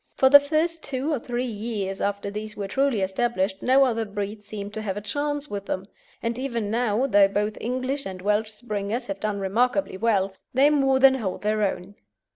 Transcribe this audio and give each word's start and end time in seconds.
For 0.15 0.29
the 0.31 0.39
first 0.39 0.83
two 0.83 1.13
or 1.13 1.19
three 1.19 1.45
years 1.45 2.01
after 2.01 2.31
these 2.31 2.57
were 2.57 2.67
truly 2.67 3.01
established 3.01 3.61
no 3.61 3.85
other 3.85 4.03
breed 4.03 4.43
seemed 4.43 4.73
to 4.73 4.81
have 4.81 4.97
a 4.97 5.01
chance 5.01 5.47
with 5.47 5.67
them; 5.67 5.85
and 6.23 6.39
even 6.39 6.71
now, 6.71 7.05
though 7.05 7.27
both 7.27 7.55
English 7.61 8.07
and 8.07 8.19
Welsh 8.19 8.49
Springers 8.49 9.05
have 9.05 9.19
done 9.19 9.39
remarkably 9.39 9.97
well, 9.97 10.33
they 10.55 10.71
more 10.71 10.97
than 10.97 11.13
hold 11.13 11.43
their 11.43 11.61
own. 11.61 11.93